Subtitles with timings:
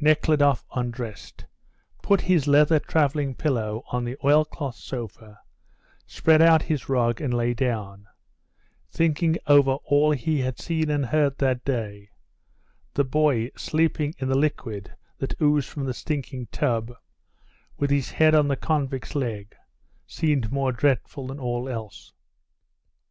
[0.00, 1.44] Nekhludoff undressed,
[2.00, 5.40] put his leather travelling pillow on the oilcloth sofa,
[6.06, 8.06] spread out his rug and lay down,
[8.90, 12.08] thinking over all he had seen and heard that day;
[12.94, 16.90] the boy sleeping on the liquid that oozed from the stinking tub,
[17.76, 19.54] with his head on the convict's leg,
[20.06, 22.14] seemed more dreadful than all else.